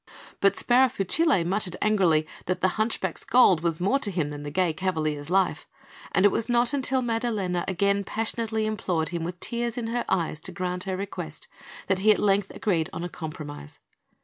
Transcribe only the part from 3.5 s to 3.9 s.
was